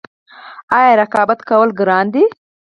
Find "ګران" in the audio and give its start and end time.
1.79-2.05